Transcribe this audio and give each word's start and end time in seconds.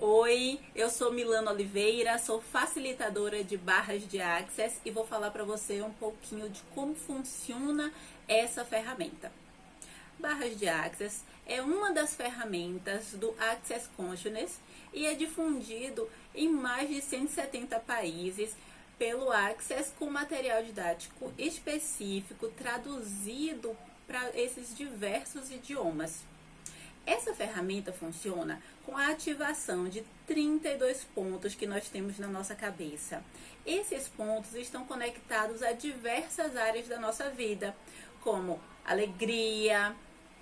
Oi, 0.00 0.60
eu 0.76 0.88
sou 0.88 1.12
Milana 1.12 1.50
Oliveira, 1.50 2.20
sou 2.20 2.40
facilitadora 2.40 3.42
de 3.42 3.56
barras 3.56 4.06
de 4.06 4.20
Access 4.20 4.80
e 4.84 4.92
vou 4.92 5.04
falar 5.04 5.32
para 5.32 5.42
você 5.42 5.82
um 5.82 5.90
pouquinho 5.90 6.48
de 6.48 6.62
como 6.72 6.94
funciona 6.94 7.92
essa 8.28 8.64
ferramenta. 8.64 9.32
Barras 10.16 10.56
de 10.56 10.68
Access 10.68 11.24
é 11.44 11.60
uma 11.60 11.92
das 11.92 12.14
ferramentas 12.14 13.14
do 13.14 13.34
Access 13.40 13.88
Consciousness 13.96 14.60
e 14.92 15.04
é 15.04 15.14
difundido 15.14 16.08
em 16.32 16.48
mais 16.48 16.88
de 16.88 17.02
170 17.02 17.80
países 17.80 18.54
pelo 19.00 19.32
Access 19.32 19.92
com 19.98 20.08
material 20.08 20.62
didático 20.62 21.32
específico 21.36 22.46
traduzido 22.50 23.76
para 24.06 24.30
esses 24.38 24.76
diversos 24.76 25.50
idiomas. 25.50 26.22
Essa 27.08 27.32
ferramenta 27.32 27.90
funciona 27.90 28.60
com 28.84 28.94
a 28.94 29.08
ativação 29.08 29.88
de 29.88 30.04
32 30.26 31.04
pontos 31.14 31.54
que 31.54 31.66
nós 31.66 31.88
temos 31.88 32.18
na 32.18 32.28
nossa 32.28 32.54
cabeça. 32.54 33.24
Esses 33.64 34.06
pontos 34.08 34.52
estão 34.52 34.84
conectados 34.84 35.62
a 35.62 35.72
diversas 35.72 36.54
áreas 36.54 36.86
da 36.86 37.00
nossa 37.00 37.30
vida, 37.30 37.74
como 38.20 38.60
alegria, 38.84 39.96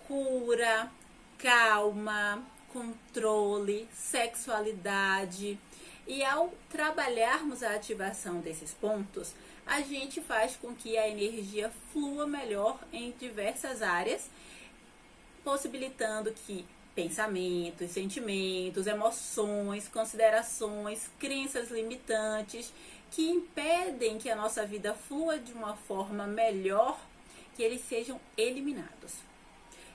cura, 0.08 0.90
calma, 1.38 2.44
controle, 2.72 3.88
sexualidade. 3.94 5.56
E 6.04 6.24
ao 6.24 6.52
trabalharmos 6.68 7.62
a 7.62 7.76
ativação 7.76 8.40
desses 8.40 8.74
pontos, 8.74 9.32
a 9.64 9.82
gente 9.82 10.20
faz 10.20 10.56
com 10.56 10.74
que 10.74 10.98
a 10.98 11.08
energia 11.08 11.70
flua 11.92 12.26
melhor 12.26 12.80
em 12.92 13.12
diversas 13.12 13.82
áreas 13.82 14.28
possibilitando 15.46 16.32
que 16.32 16.66
pensamentos, 16.92 17.92
sentimentos, 17.92 18.88
emoções, 18.88 19.86
considerações, 19.86 21.08
crenças 21.20 21.70
limitantes 21.70 22.72
que 23.12 23.30
impedem 23.30 24.18
que 24.18 24.28
a 24.28 24.34
nossa 24.34 24.66
vida 24.66 24.92
flua 24.92 25.38
de 25.38 25.52
uma 25.52 25.76
forma 25.76 26.26
melhor, 26.26 26.98
que 27.54 27.62
eles 27.62 27.80
sejam 27.82 28.20
eliminados. 28.36 29.14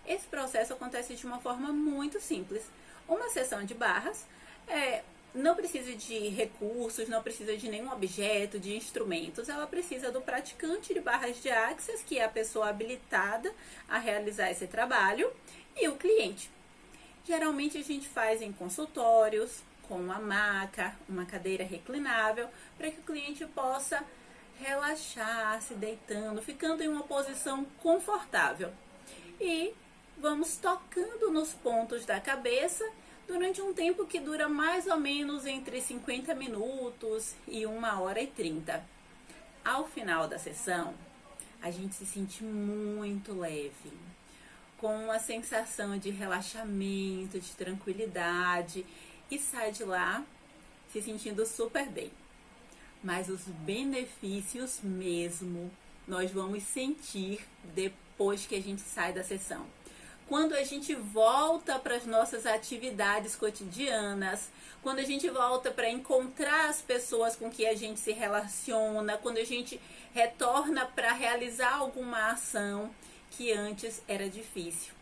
Esse 0.08 0.26
processo 0.28 0.72
acontece 0.72 1.16
de 1.16 1.26
uma 1.26 1.40
forma 1.40 1.74
muito 1.74 2.22
simples. 2.22 2.64
Uma 3.06 3.30
sessão 3.30 3.66
de 3.66 3.74
barras 3.74 4.26
é, 4.70 5.04
não 5.34 5.56
precisa 5.56 5.94
de 5.96 6.28
recursos, 6.30 7.08
não 7.08 7.24
precisa 7.24 7.56
de 7.56 7.70
nenhum 7.70 7.92
objeto, 7.92 8.60
de 8.60 8.76
instrumentos. 8.76 9.50
Ela 9.50 9.66
precisa 9.66 10.12
do 10.12 10.22
praticante 10.22 10.94
de 10.94 11.00
barras 11.00 11.42
de 11.42 11.50
axis, 11.50 12.02
que 12.02 12.18
é 12.18 12.26
a 12.26 12.30
pessoa 12.30 12.70
habilitada 12.70 13.54
a 13.88 13.98
realizar 13.98 14.52
esse 14.52 14.68
trabalho, 14.68 15.32
e 15.76 15.88
o 15.88 15.96
cliente. 15.96 16.50
Geralmente 17.26 17.78
a 17.78 17.84
gente 17.84 18.08
faz 18.08 18.42
em 18.42 18.52
consultórios, 18.52 19.64
com 19.88 19.96
uma 19.96 20.20
maca, 20.20 20.96
uma 21.08 21.26
cadeira 21.26 21.64
reclinável, 21.64 22.50
para 22.78 22.92
que 22.92 23.00
o 23.00 23.04
cliente 23.04 23.46
possa 23.48 24.04
relaxar, 24.59 25.62
se 25.62 25.74
deitando, 25.74 26.42
ficando 26.42 26.84
em 26.84 26.88
uma 26.88 27.04
posição 27.04 27.66
confortável. 27.82 28.72
E 29.40 29.74
vamos 30.18 30.56
tocando 30.58 31.32
nos 31.32 31.54
pontos 31.54 32.06
da 32.06 32.20
cabeça 32.20 32.88
durante 33.28 33.62
um 33.62 33.74
tempo 33.74 34.06
que 34.06 34.20
dura 34.20 34.48
mais 34.50 34.88
ou 34.88 34.98
menos 34.98 35.46
entre 35.46 35.82
50 35.82 36.34
minutos 36.36 37.36
e 37.48 37.66
1 37.66 38.02
hora 38.02 38.22
e 38.22 38.28
30. 38.28 38.84
Ao 39.64 39.88
final 39.88 40.28
da 40.28 40.40
sessão, 40.40 40.94
a 41.62 41.70
gente 41.70 41.96
se 41.96 42.06
sente 42.06 42.44
muito 42.44 43.34
leve, 43.34 43.94
com 44.78 45.06
uma 45.06 45.20
sensação 45.20 45.98
de 45.98 46.10
relaxamento, 46.10 47.40
de 47.40 47.52
tranquilidade 47.52 48.86
e 49.30 49.38
sai 49.38 49.72
de 49.72 49.84
lá 49.84 50.26
se 50.92 51.02
sentindo 51.02 51.46
super 51.46 51.88
bem. 51.88 52.12
Mas 53.04 53.30
os 53.30 53.42
benefícios 53.42 54.80
mesmo 54.81 55.72
nós 56.08 56.31
vamos 56.31 56.64
sentir 56.64 57.40
depois 57.76 58.46
que 58.46 58.56
a 58.56 58.62
gente 58.62 58.81
sai 58.81 59.14
da 59.14 59.24
sessão 59.24 59.66
quando 60.28 60.54
a 60.54 60.64
gente 60.64 60.96
volta 60.96 61.78
para 61.78 61.96
as 61.96 62.06
nossas 62.06 62.46
atividades 62.46 63.36
cotidianas, 63.36 64.50
quando 64.82 65.00
a 65.00 65.04
gente 65.04 65.30
volta 65.30 65.70
para 65.72 65.90
encontrar 65.90 66.70
as 66.70 66.82
pessoas 66.82 67.36
com 67.36 67.50
que 67.50 67.66
a 67.66 67.76
gente 67.76 68.00
se 68.00 68.12
relaciona, 68.12 69.18
quando 69.18 69.38
a 69.38 69.44
gente 69.44 69.80
retorna 70.14 70.86
para 70.86 71.12
realizar 71.14 71.76
alguma 71.76 72.31
ação 72.31 72.90
que 73.31 73.52
antes 73.52 74.02
era 74.08 74.30
difícil. 74.30 74.94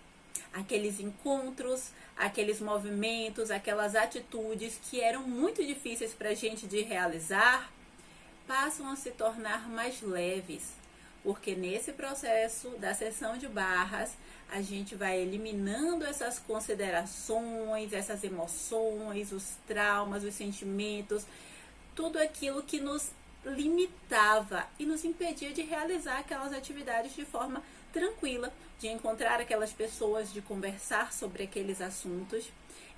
Aqueles 0.51 0.99
encontros, 0.99 1.91
aqueles 2.17 2.59
movimentos, 2.59 3.51
aquelas 3.51 3.95
atitudes 3.95 4.79
que 4.89 4.99
eram 4.99 5.23
muito 5.23 5.65
difíceis 5.65 6.13
para 6.13 6.29
a 6.29 6.35
gente 6.35 6.67
de 6.67 6.81
realizar, 6.81 7.71
passam 8.47 8.89
a 8.89 8.95
se 8.95 9.11
tornar 9.11 9.69
mais 9.69 10.01
leves, 10.01 10.78
porque 11.23 11.55
nesse 11.55 11.91
processo 11.93 12.69
da 12.77 12.93
sessão 12.93 13.37
de 13.37 13.47
barras, 13.47 14.11
a 14.51 14.61
gente 14.61 14.95
vai 14.95 15.19
eliminando 15.19 16.05
essas 16.05 16.39
considerações, 16.39 17.93
essas 17.93 18.23
emoções, 18.23 19.31
os 19.31 19.55
traumas, 19.67 20.23
os 20.23 20.33
sentimentos, 20.33 21.25
tudo 21.95 22.17
aquilo 22.17 22.63
que 22.63 22.79
nos 22.79 23.11
limitava 23.45 24.67
e 24.77 24.85
nos 24.85 25.05
impedia 25.05 25.51
de 25.51 25.61
realizar 25.61 26.19
aquelas 26.19 26.51
atividades 26.51 27.15
de 27.15 27.25
forma 27.25 27.61
tranquila, 27.93 28.51
de 28.79 28.87
encontrar 28.87 29.39
aquelas 29.39 29.71
pessoas, 29.71 30.31
de 30.31 30.41
conversar 30.41 31.13
sobre 31.13 31.43
aqueles 31.43 31.81
assuntos. 31.81 32.49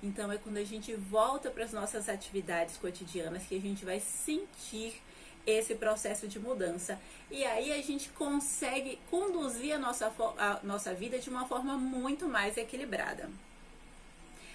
Então 0.02 0.32
é 0.32 0.38
quando 0.38 0.56
a 0.56 0.64
gente 0.64 0.94
volta 0.94 1.50
para 1.50 1.64
as 1.64 1.72
nossas 1.72 2.08
atividades 2.08 2.76
cotidianas 2.76 3.44
que 3.44 3.56
a 3.56 3.60
gente 3.60 3.84
vai 3.84 4.00
sentir 4.00 5.00
esse 5.46 5.74
processo 5.74 6.28
de 6.28 6.38
mudança. 6.38 6.98
E 7.30 7.44
aí 7.44 7.72
a 7.72 7.82
gente 7.82 8.08
consegue 8.10 8.98
conduzir 9.10 9.74
a 9.74 9.78
nossa, 9.78 10.12
a 10.38 10.60
nossa 10.62 10.94
vida 10.94 11.18
de 11.18 11.30
uma 11.30 11.46
forma 11.46 11.76
muito 11.76 12.28
mais 12.28 12.56
equilibrada. 12.56 13.28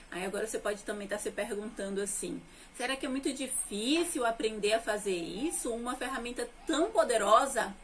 Aí 0.09 0.25
agora 0.25 0.47
você 0.47 0.57
pode 0.57 0.83
também 0.83 1.05
estar 1.05 1.17
se 1.17 1.31
perguntando 1.31 2.01
assim: 2.01 2.41
será 2.75 2.95
que 2.95 3.05
é 3.05 3.09
muito 3.09 3.33
difícil 3.33 4.25
aprender 4.25 4.73
a 4.73 4.79
fazer 4.79 5.15
isso? 5.15 5.73
Uma 5.73 5.95
ferramenta 5.95 6.47
tão 6.65 6.91
poderosa? 6.91 7.75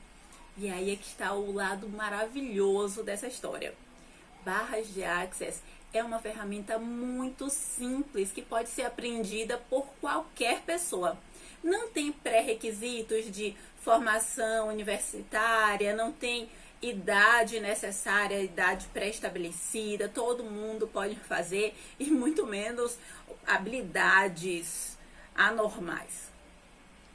E 0.58 0.70
aí 0.70 0.92
é 0.92 0.96
que 0.96 1.08
está 1.08 1.34
o 1.34 1.52
lado 1.52 1.90
maravilhoso 1.90 3.04
dessa 3.04 3.28
história. 3.28 3.74
Barras 4.46 4.94
de 4.94 5.04
Access 5.04 5.62
é 5.92 6.04
uma 6.04 6.20
ferramenta 6.20 6.78
muito 6.78 7.50
simples 7.50 8.32
que 8.32 8.42
pode 8.42 8.70
ser 8.70 8.84
aprendida 8.84 9.58
por 9.70 9.86
qualquer 10.00 10.62
pessoa 10.62 11.18
não 11.64 11.88
tem 11.88 12.12
pré-requisitos 12.12 13.32
de 13.32 13.56
formação 13.82 14.68
universitária, 14.68 15.96
não 15.96 16.12
tem 16.12 16.50
idade 16.82 17.60
necessária, 17.60 18.42
idade 18.42 18.88
pré-estabelecida, 18.88 20.10
todo 20.10 20.44
mundo 20.44 20.88
pode 20.88 21.16
fazer 21.16 21.74
e 21.98 22.12
muito 22.12 22.46
menos 22.46 22.98
habilidades 23.48 24.98
anormais. 25.34 26.32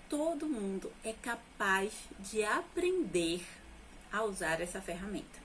Todo 0.08 0.46
mundo 0.46 0.90
é 1.04 1.12
capaz 1.12 1.92
de 2.18 2.42
aprender 2.42 3.44
a 4.10 4.24
usar 4.24 4.60
essa 4.60 4.80
ferramenta. 4.80 5.38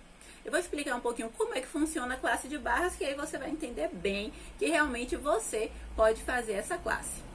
Eu 0.46 0.52
vou 0.52 0.60
explicar 0.60 0.96
um 0.96 1.02
pouquinho 1.02 1.30
como 1.38 1.54
é 1.54 1.62
que 1.62 1.68
funciona 1.68 2.16
a 2.16 2.18
classe 2.18 2.48
de 2.48 2.58
barras, 2.58 2.96
que 2.96 3.04
aí 3.04 3.14
você 3.14 3.38
vai 3.38 3.50
entender 3.50 3.90
bem 3.90 4.32
que 4.58 4.66
realmente 4.66 5.16
você 5.16 5.70
pode 5.96 6.22
fazer 6.22 6.54
essa 6.54 6.78
classe. 6.78 7.33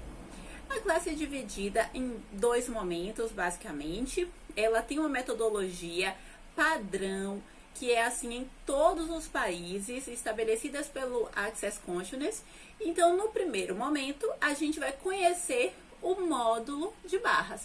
A 0.70 0.80
classe 0.80 1.10
é 1.10 1.14
dividida 1.14 1.88
em 1.94 2.22
dois 2.32 2.68
momentos, 2.68 3.32
basicamente. 3.32 4.28
Ela 4.54 4.82
tem 4.82 4.98
uma 4.98 5.08
metodologia 5.08 6.14
padrão 6.54 7.42
que 7.74 7.92
é 7.92 8.04
assim 8.04 8.34
em 8.34 8.50
todos 8.66 9.08
os 9.08 9.28
países, 9.28 10.08
estabelecidas 10.08 10.88
pelo 10.88 11.30
Access 11.34 11.78
Consciousness. 11.86 12.42
Então, 12.80 13.16
no 13.16 13.28
primeiro 13.28 13.74
momento, 13.74 14.28
a 14.40 14.52
gente 14.52 14.80
vai 14.80 14.92
conhecer 14.92 15.74
o 16.02 16.16
módulo 16.16 16.92
de 17.04 17.18
barras. 17.18 17.62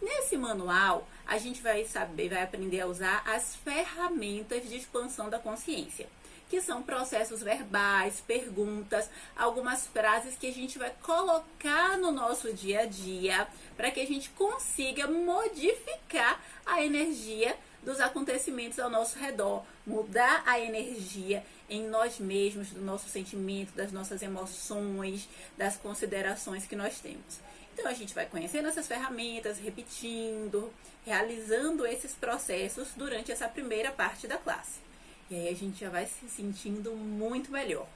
Nesse 0.00 0.36
manual, 0.38 1.06
a 1.26 1.36
gente 1.36 1.60
vai 1.60 1.84
saber, 1.84 2.30
vai 2.30 2.42
aprender 2.42 2.80
a 2.80 2.86
usar 2.86 3.22
as 3.26 3.54
ferramentas 3.56 4.66
de 4.66 4.76
expansão 4.76 5.28
da 5.28 5.38
consciência 5.38 6.08
que 6.50 6.60
são 6.60 6.82
processos 6.82 7.42
verbais, 7.42 8.20
perguntas, 8.26 9.08
algumas 9.36 9.86
frases 9.86 10.36
que 10.36 10.48
a 10.48 10.52
gente 10.52 10.78
vai 10.78 10.92
colocar 11.00 11.96
no 11.96 12.10
nosso 12.10 12.52
dia 12.52 12.80
a 12.80 12.86
dia 12.86 13.46
para 13.76 13.92
que 13.92 14.00
a 14.00 14.06
gente 14.06 14.28
consiga 14.30 15.06
modificar 15.06 16.42
a 16.66 16.82
energia 16.82 17.56
dos 17.84 18.00
acontecimentos 18.00 18.80
ao 18.80 18.90
nosso 18.90 19.16
redor, 19.16 19.64
mudar 19.86 20.42
a 20.44 20.58
energia 20.58 21.42
em 21.68 21.86
nós 21.86 22.18
mesmos, 22.18 22.70
do 22.70 22.80
nosso 22.80 23.08
sentimento, 23.08 23.72
das 23.72 23.92
nossas 23.92 24.20
emoções, 24.20 25.28
das 25.56 25.76
considerações 25.76 26.66
que 26.66 26.74
nós 26.74 26.98
temos. 26.98 27.38
Então 27.72 27.86
a 27.86 27.94
gente 27.94 28.12
vai 28.12 28.26
conhecendo 28.26 28.68
essas 28.68 28.88
ferramentas, 28.88 29.58
repetindo, 29.58 30.72
realizando 31.06 31.86
esses 31.86 32.12
processos 32.12 32.88
durante 32.96 33.30
essa 33.30 33.48
primeira 33.48 33.92
parte 33.92 34.26
da 34.26 34.36
classe. 34.36 34.89
E 35.30 35.34
aí 35.36 35.48
a 35.48 35.54
gente 35.54 35.78
já 35.80 35.88
vai 35.88 36.06
se 36.06 36.28
sentindo 36.28 36.92
muito 36.96 37.52
melhor. 37.52 37.86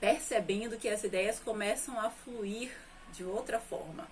percebendo 0.00 0.76
que 0.76 0.88
as 0.88 1.02
ideias 1.02 1.38
começam 1.38 1.98
a 1.98 2.10
fluir 2.10 2.70
de 3.12 3.24
outra 3.24 3.58
forma. 3.58 4.06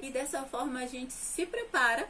E 0.00 0.10
dessa 0.10 0.42
forma 0.44 0.80
a 0.80 0.86
gente 0.86 1.12
se 1.12 1.44
prepara 1.44 2.08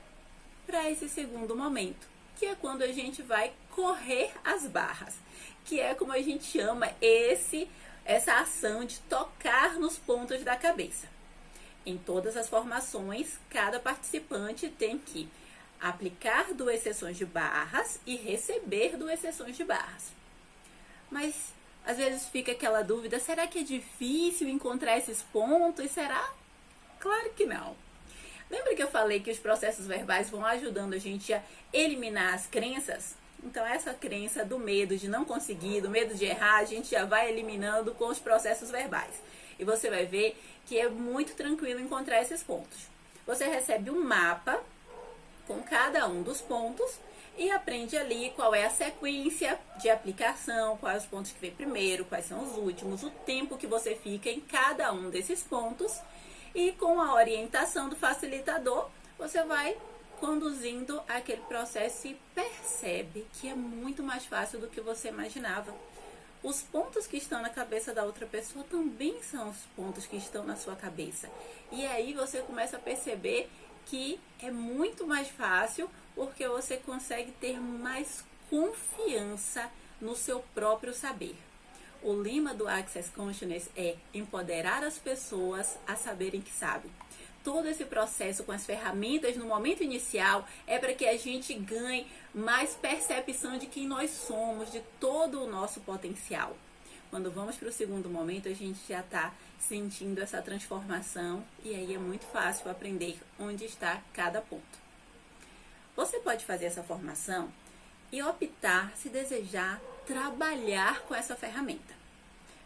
para 0.65 0.89
esse 0.91 1.09
segundo 1.09 1.57
momento, 1.57 2.07
que 2.37 2.47
é 2.47 2.55
quando 2.55 2.83
a 2.83 2.93
gente 2.93 3.21
vai 3.21 3.53
correr 3.71 4.33
as 4.45 4.67
barras, 4.67 5.17
que 5.65 5.81
é 5.81 5.95
como 5.95 6.13
a 6.13 6.23
gente 6.23 6.45
chama 6.45 6.91
esse 7.01 7.69
essa 8.05 8.35
ação 8.35 8.85
de 8.85 8.99
tocar 9.01 9.75
nos 9.79 9.99
pontos 9.99 10.43
da 10.45 10.57
cabeça. 10.57 11.09
Em 11.87 11.97
todas 11.97 12.37
as 12.37 12.49
formações, 12.49 13.39
cada 13.49 13.81
participante 13.81 14.69
tem 14.69 14.99
que 14.99 15.29
aplicar 15.89 16.55
duas 16.55 16.81
sessões 16.81 17.17
de 17.17 17.27
barras 17.27 18.01
e 18.07 18.17
receber 18.17 18.97
duas 18.97 19.21
sessões 19.21 19.57
de 19.57 19.65
barras. 19.65 20.13
Mas 21.11 21.53
às 21.87 21.99
vezes 21.99 22.27
fica 22.27 22.53
aquela 22.53 22.83
dúvida: 22.83 23.21
será 23.21 23.47
que 23.47 23.59
é 23.59 23.63
difícil 23.63 24.49
encontrar 24.49 24.97
esses 24.97 25.23
pontos? 25.23 25.91
Será? 25.91 26.33
Claro 26.99 27.31
que 27.37 27.45
não. 27.45 27.77
Lembra 28.51 28.75
que 28.75 28.83
eu 28.83 28.91
falei 28.91 29.21
que 29.21 29.31
os 29.31 29.39
processos 29.39 29.87
verbais 29.87 30.31
vão 30.31 30.45
ajudando 30.45 30.95
a 30.95 30.99
gente 30.99 31.33
a 31.33 31.43
eliminar 31.73 32.35
as 32.35 32.47
crenças? 32.47 33.15
Então, 33.43 33.67
essa 33.67 33.93
crença 33.93 34.43
do 34.43 34.59
medo 34.59 34.97
de 34.97 35.07
não 35.07 35.25
conseguir, 35.25 35.83
do 35.83 35.91
medo 35.91 36.15
de 36.15 36.25
errar, 36.25 36.59
a 36.59 36.65
gente 36.65 36.91
já 36.91 37.05
vai 37.05 37.31
eliminando 37.31 37.95
com 37.95 38.07
os 38.09 38.19
processos 38.19 38.71
verbais. 38.71 39.23
E 39.59 39.65
você 39.65 39.91
vai 39.91 40.07
ver 40.07 40.41
que 40.65 40.79
é 40.79 40.89
muito 40.89 41.35
tranquilo 41.35 41.79
encontrar 41.79 42.23
esses 42.23 42.43
pontos. 42.43 42.89
Você 43.27 43.45
recebe 43.45 43.91
um 43.91 44.03
mapa 44.03 44.63
com 45.47 45.63
cada 45.63 46.07
um 46.07 46.23
dos 46.23 46.41
pontos 46.41 46.99
e 47.37 47.51
aprende 47.51 47.97
ali 47.97 48.33
qual 48.37 48.55
é 48.55 48.65
a 48.65 48.71
sequência 48.71 49.59
de 49.81 49.91
aplicação, 49.91 50.77
quais 50.77 51.03
os 51.03 51.09
pontos 51.09 51.33
que 51.33 51.41
vem 51.41 51.51
primeiro, 51.51 52.05
quais 52.05 52.27
são 52.27 52.43
os 52.43 52.57
últimos, 52.57 53.03
o 53.03 53.11
tempo 53.11 53.59
que 53.59 53.67
você 53.67 53.95
fica 53.95 54.31
em 54.31 54.41
cada 54.41 54.93
um 54.93 55.11
desses 55.11 55.43
pontos. 55.43 56.01
E 56.55 56.73
com 56.73 57.01
a 57.01 57.15
orientação 57.15 57.89
do 57.89 57.97
facilitador, 57.97 58.89
você 59.19 59.43
vai 59.43 59.77
conduzindo 60.21 61.03
aquele 61.09 61.43
processo 61.43 62.07
e 62.07 62.17
percebe 62.35 63.27
que 63.35 63.49
é 63.49 63.55
muito 63.55 64.03
mais 64.03 64.25
fácil 64.25 64.61
do 64.61 64.69
que 64.69 64.81
você 64.81 65.09
imaginava. 65.09 65.75
Os 66.43 66.63
pontos 66.63 67.07
que 67.07 67.17
estão 67.17 67.41
na 67.41 67.49
cabeça 67.49 67.93
da 67.93 68.05
outra 68.05 68.27
pessoa 68.27 68.65
também 68.71 69.21
são 69.23 69.49
os 69.49 69.57
pontos 69.75 70.07
que 70.07 70.17
estão 70.17 70.45
na 70.45 70.57
sua 70.57 70.77
cabeça. 70.77 71.29
E 71.73 71.85
aí 71.87 72.13
você 72.13 72.43
começa 72.43 72.77
a 72.77 72.81
perceber 72.81 73.51
que 73.87 74.21
é 74.43 74.51
muito 74.51 75.07
mais 75.07 75.29
fácil 75.29 75.91
porque 76.15 76.47
você 76.47 76.77
consegue 76.77 77.33
ter 77.33 77.59
mais 77.61 78.25
confiança 78.49 79.71
no 80.01 80.15
seu 80.15 80.41
próprio 80.55 80.93
saber. 80.93 81.37
O 82.03 82.13
lema 82.13 82.55
do 82.55 82.69
Access 82.69 83.11
Consciousness 83.11 83.71
é 83.77 83.97
empoderar 84.13 84.85
as 84.85 84.99
pessoas 84.99 85.79
a 85.87 85.97
saberem 85.97 86.41
que 86.41 86.53
sabem. 86.53 86.91
Todo 87.43 87.69
esse 87.69 87.85
processo 87.85 88.45
com 88.45 88.53
as 88.53 88.65
ferramentas 88.65 89.37
no 89.37 89.47
momento 89.47 89.83
inicial 89.83 90.47
é 90.67 90.79
para 90.79 90.95
que 90.95 91.07
a 91.07 91.17
gente 91.17 91.53
ganhe 91.55 92.07
mais 92.35 92.75
percepção 92.75 93.59
de 93.59 93.67
quem 93.67 93.87
nós 93.87 94.11
somos, 94.11 94.71
de 94.71 94.81
todo 95.01 95.43
o 95.43 95.51
nosso 95.51 95.81
potencial. 95.81 96.57
Quando 97.11 97.31
vamos 97.31 97.57
para 97.57 97.69
o 97.69 97.73
segundo 97.73 98.09
momento, 98.09 98.49
a 98.49 98.55
gente 98.55 98.81
já 98.89 99.01
está 99.01 99.33
sentindo 99.69 100.21
essa 100.21 100.43
transformação 100.43 101.45
e 101.63 101.75
aí 101.75 101.95
é 101.95 101.99
muito 101.99 102.25
fácil 102.27 102.71
aprender 102.71 103.19
onde 103.39 103.65
está 103.65 104.03
cada 104.13 104.41
ponto. 104.41 104.85
Você 105.97 106.19
pode 106.19 106.45
fazer 106.45 106.67
essa 106.67 106.83
formação 106.83 107.53
e 108.13 108.23
optar, 108.23 108.93
se 108.97 109.09
desejar, 109.09 109.81
trabalhar 110.07 111.01
com 111.03 111.15
essa 111.15 111.35
ferramenta. 111.35 111.95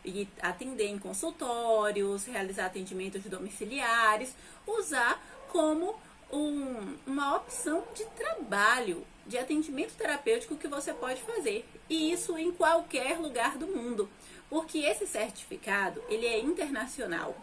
E 0.05 0.29
atender 0.41 0.87
em 0.87 0.99
consultórios, 0.99 2.25
realizar 2.25 2.67
atendimentos 2.67 3.23
domiciliares, 3.25 4.35
usar 4.67 5.23
como 5.49 5.99
um, 6.33 6.97
uma 7.07 7.37
opção 7.37 7.85
de 7.95 8.05
trabalho, 8.07 9.07
de 9.27 9.39
atendimento 9.39 9.95
terapêutico 9.95 10.57
que 10.57 10.69
você 10.69 10.93
pode 10.93 11.21
fazer. 11.23 11.65
E 11.89 12.13
isso 12.13 12.37
em 12.37 12.53
qualquer 12.53 13.19
lugar 13.19 13.57
do 13.57 13.67
mundo. 13.67 14.09
Porque 14.49 14.79
esse 14.79 15.07
certificado, 15.07 16.03
ele 16.09 16.27
é 16.27 16.39
internacional. 16.39 17.37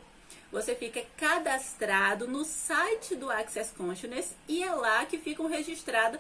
Você 0.52 0.76
fica 0.76 1.04
cadastrado 1.18 2.28
no 2.28 2.46
site 2.46 3.16
do 3.16 3.30
Access 3.30 3.74
Consciousness 3.76 4.36
e 4.48 4.64
é 4.64 4.72
lá 4.72 5.06
que 5.06 5.18
ficam 5.18 5.48
registradas 5.48 6.20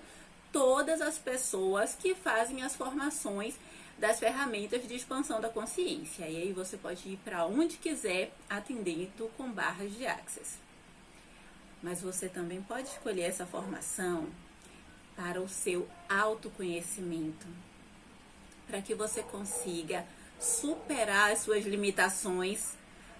todas 0.51 1.01
as 1.01 1.17
pessoas 1.17 1.95
que 1.95 2.13
fazem 2.15 2.61
as 2.61 2.75
formações 2.75 3.55
das 3.97 4.19
ferramentas 4.19 4.85
de 4.87 4.95
expansão 4.95 5.39
da 5.39 5.49
consciência. 5.49 6.27
E 6.27 6.37
aí 6.37 6.53
você 6.53 6.75
pode 6.77 7.07
ir 7.07 7.17
para 7.23 7.45
onde 7.45 7.77
quiser 7.77 8.31
atendendo 8.49 9.29
com 9.37 9.49
barras 9.49 9.93
de 9.95 10.05
Access. 10.05 10.64
Mas 11.85 12.01
você 12.01 12.27
também 12.27 12.63
pode 12.63 12.87
escolher 12.87 13.25
essa 13.25 13.45
formação 13.45 14.27
para 15.15 15.39
o 15.39 15.47
seu 15.47 15.87
autoconhecimento, 16.09 17.45
para 18.65 18.81
que 18.81 18.95
você 18.95 19.21
consiga 19.21 20.03
superar 20.39 21.31
as 21.31 21.41
suas 21.41 21.63
limitações, 21.63 22.71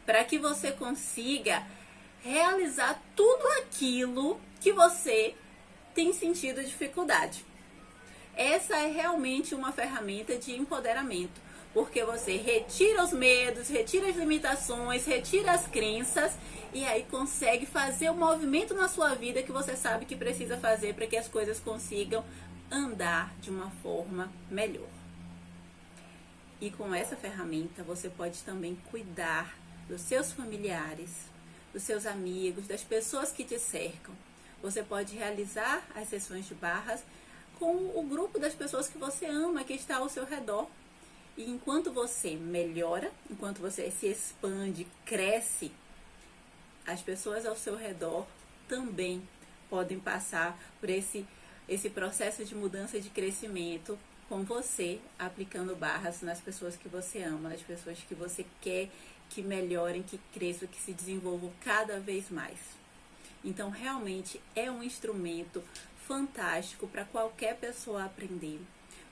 para 0.04 0.24
que 0.24 0.40
você 0.40 0.72
consiga 0.72 1.64
realizar 2.24 3.00
tudo 3.16 3.48
aquilo 3.60 4.42
que 4.60 4.74
você 4.74 5.36
tem 5.94 6.12
sentido 6.12 6.64
dificuldade. 6.64 7.46
Essa 8.36 8.78
é 8.78 8.88
realmente 8.88 9.54
uma 9.54 9.72
ferramenta 9.74 10.40
de 10.40 10.54
empoderamento, 10.56 11.40
porque 11.72 12.04
você 12.04 12.36
retira 12.38 13.04
os 13.04 13.14
medos, 13.14 13.68
retira 13.68 14.10
as 14.10 14.16
limitações, 14.16 15.06
retira 15.06 15.52
as 15.52 15.68
crenças 15.68 16.34
e 16.76 16.84
aí 16.84 17.04
consegue 17.04 17.66
fazer 17.66 18.10
o 18.10 18.14
movimento 18.14 18.74
na 18.74 18.90
sua 18.90 19.16
vida 19.16 19.42
que 19.42 19.50
você 19.50 19.78
sabe 19.78 20.06
que 20.06 20.14
precisa 20.14 20.58
fazer 20.58 20.94
para 20.94 21.08
que 21.08 21.16
as 21.16 21.26
coisas 21.26 21.58
consigam 21.58 22.22
andar 22.70 23.34
de 23.40 23.50
uma 23.50 23.72
forma 23.82 24.30
melhor. 24.52 24.90
E 26.60 26.70
com 26.70 26.94
essa 26.94 27.16
ferramenta 27.16 27.82
você 27.82 28.10
pode 28.10 28.40
também 28.40 28.78
cuidar 28.92 29.58
dos 29.88 30.02
seus 30.02 30.34
familiares, 30.34 31.12
dos 31.72 31.82
seus 31.84 32.06
amigos, 32.06 32.68
das 32.68 32.84
pessoas 32.84 33.32
que 33.32 33.46
te 33.46 33.58
cercam. 33.58 34.14
Você 34.62 34.84
pode 34.84 35.16
realizar 35.16 35.82
as 35.96 36.10
sessões 36.10 36.46
de 36.46 36.56
barras 36.56 37.06
com 37.58 37.74
o 37.98 38.04
grupo 38.04 38.38
das 38.38 38.54
pessoas 38.54 38.90
que 38.90 38.98
você 38.98 39.28
ama, 39.28 39.64
que 39.64 39.72
está 39.72 39.96
ao 39.96 40.10
seu 40.10 40.26
redor. 40.26 40.68
E 41.38 41.50
enquanto 41.50 41.94
você 41.94 42.36
melhora, 42.36 43.14
enquanto 43.32 43.60
você 43.60 43.90
se 43.92 44.08
expande, 44.08 44.86
cresce, 45.06 45.72
as 46.86 47.02
pessoas 47.02 47.46
ao 47.46 47.56
seu 47.56 47.76
redor 47.76 48.26
também 48.68 49.22
podem 49.70 50.00
passar 50.00 50.58
por 50.80 50.90
esse, 50.90 51.26
esse 51.68 51.90
processo 51.90 52.46
de 52.46 52.56
mudança 52.56 53.00
de 53.00 53.10
crescimento 53.10 53.98
com 54.28 54.44
você, 54.44 55.00
aplicando 55.20 55.76
barras 55.76 56.22
nas 56.22 56.40
pessoas 56.40 56.76
que 56.76 56.88
você 56.88 57.22
ama, 57.22 57.50
nas 57.50 57.62
pessoas 57.62 58.00
que 58.00 58.16
você 58.16 58.46
quer 58.62 58.90
que 59.30 59.42
melhorem, 59.42 60.04
que 60.04 60.20
cresçam, 60.34 60.68
que 60.68 60.82
se 60.82 60.94
desenvolvam 60.94 61.52
cada 61.62 62.00
vez 62.00 62.30
mais. 62.30 62.60
Então, 63.44 63.70
realmente 63.70 64.42
é 64.56 64.70
um 64.70 64.84
instrumento 64.84 65.64
fantástico 66.08 66.88
para 66.88 67.06
qualquer 67.06 67.56
pessoa 67.58 68.06
aprender. 68.06 68.60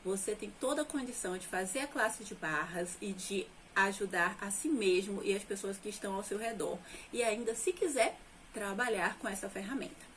Você 0.03 0.35
tem 0.35 0.51
toda 0.59 0.81
a 0.81 0.85
condição 0.85 1.37
de 1.37 1.47
fazer 1.47 1.79
a 1.79 1.87
classe 1.87 2.23
de 2.23 2.35
barras 2.35 2.97
e 3.01 3.13
de 3.13 3.47
ajudar 3.75 4.37
a 4.39 4.51
si 4.51 4.67
mesmo 4.67 5.21
e 5.23 5.35
as 5.35 5.43
pessoas 5.43 5.77
que 5.77 5.89
estão 5.89 6.15
ao 6.15 6.23
seu 6.23 6.37
redor. 6.37 6.77
E 7.11 7.23
ainda, 7.23 7.55
se 7.55 7.73
quiser, 7.73 8.17
trabalhar 8.53 9.17
com 9.17 9.27
essa 9.27 9.49
ferramenta. 9.49 10.13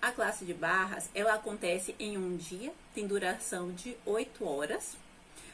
A 0.00 0.12
classe 0.12 0.44
de 0.44 0.54
barras, 0.54 1.08
ela 1.14 1.34
acontece 1.34 1.94
em 1.98 2.16
um 2.16 2.36
dia, 2.36 2.72
tem 2.94 3.06
duração 3.06 3.72
de 3.72 3.96
8 4.04 4.44
horas. 4.46 4.96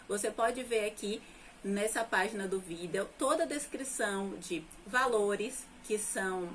Você 0.08 0.30
pode 0.30 0.62
ver 0.62 0.86
aqui 0.86 1.22
nessa 1.62 2.04
página 2.04 2.48
do 2.48 2.58
vídeo 2.58 3.08
toda 3.18 3.44
a 3.44 3.46
descrição 3.46 4.34
de 4.40 4.64
valores 4.86 5.64
que 5.84 5.96
são 5.98 6.48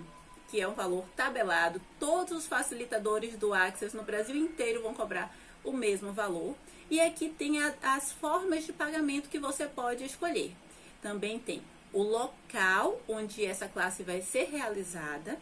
que 0.50 0.62
é 0.62 0.68
um 0.68 0.74
valor 0.74 1.06
tabelado. 1.16 1.82
Todos 2.00 2.32
os 2.38 2.48
facilitadores 2.48 3.36
do 3.36 3.54
Access 3.54 3.96
no 3.96 4.04
Brasil 4.04 4.36
inteiro 4.36 4.82
vão 4.82 4.94
cobrar 4.94 5.36
o 5.64 5.74
mesmo 5.74 6.14
valor. 6.14 6.56
E 6.90 7.02
aqui 7.02 7.30
tem 7.30 7.62
a, 7.62 7.74
as 7.82 8.14
formas 8.14 8.66
de 8.66 8.72
pagamento 8.72 9.28
que 9.28 9.40
você 9.40 9.66
pode 9.66 10.06
escolher. 10.06 10.56
Também 11.02 11.40
tem 11.40 11.62
o 11.94 12.02
local 12.02 13.02
onde 13.08 13.46
essa 13.46 13.68
classe 13.68 14.04
vai 14.04 14.22
ser 14.22 14.50
realizada, 14.50 15.38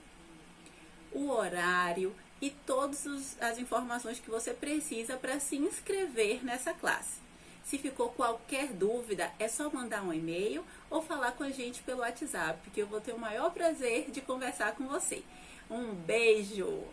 o 1.11 1.29
horário 1.29 2.15
e 2.41 2.49
todas 2.49 3.35
as 3.41 3.57
informações 3.57 4.19
que 4.19 4.29
você 4.29 4.53
precisa 4.53 5.17
para 5.17 5.39
se 5.39 5.55
inscrever 5.55 6.43
nessa 6.43 6.73
classe. 6.73 7.19
Se 7.63 7.79
ficou 7.79 8.09
qualquer 8.09 8.67
dúvida, 8.67 9.31
é 9.39 9.47
só 9.47 9.71
mandar 9.71 10.03
um 10.03 10.13
e-mail 10.13 10.63
ou 10.89 11.01
falar 11.01 11.31
com 11.31 11.43
a 11.43 11.49
gente 11.49 11.81
pelo 11.81 12.01
WhatsApp, 12.01 12.69
que 12.69 12.79
eu 12.79 12.85
vou 12.85 13.01
ter 13.01 13.13
o 13.13 13.19
maior 13.19 13.51
prazer 13.51 14.11
de 14.11 14.21
conversar 14.21 14.75
com 14.75 14.87
você. 14.87 15.23
Um 15.69 15.95
beijo! 15.95 16.83